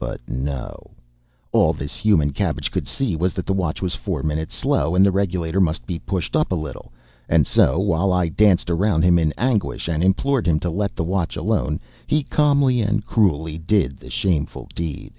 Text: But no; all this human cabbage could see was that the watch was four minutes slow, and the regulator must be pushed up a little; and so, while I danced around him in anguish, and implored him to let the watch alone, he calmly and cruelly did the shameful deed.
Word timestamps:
But 0.00 0.20
no; 0.28 0.90
all 1.52 1.72
this 1.72 1.94
human 1.94 2.32
cabbage 2.32 2.72
could 2.72 2.88
see 2.88 3.14
was 3.14 3.32
that 3.34 3.46
the 3.46 3.52
watch 3.52 3.80
was 3.80 3.94
four 3.94 4.24
minutes 4.24 4.56
slow, 4.56 4.96
and 4.96 5.06
the 5.06 5.12
regulator 5.12 5.60
must 5.60 5.86
be 5.86 6.00
pushed 6.00 6.34
up 6.34 6.50
a 6.50 6.56
little; 6.56 6.92
and 7.28 7.46
so, 7.46 7.78
while 7.78 8.12
I 8.12 8.26
danced 8.28 8.70
around 8.70 9.02
him 9.02 9.20
in 9.20 9.32
anguish, 9.38 9.86
and 9.86 10.02
implored 10.02 10.48
him 10.48 10.58
to 10.66 10.70
let 10.70 10.96
the 10.96 11.04
watch 11.04 11.36
alone, 11.36 11.78
he 12.08 12.24
calmly 12.24 12.80
and 12.80 13.06
cruelly 13.06 13.56
did 13.56 13.98
the 13.98 14.10
shameful 14.10 14.68
deed. 14.74 15.12